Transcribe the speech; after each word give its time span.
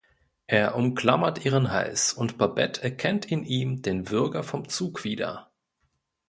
Er 0.47 0.75
umklammert 0.75 1.45
ihren 1.45 1.69
Hals 1.69 2.11
und 2.11 2.39
Babette 2.39 2.81
erkennt 2.81 3.27
in 3.31 3.43
ihm 3.43 3.83
den 3.83 4.09
Würger 4.09 4.41
vom 4.41 4.67
Zug 4.67 5.03
wieder. 5.03 5.51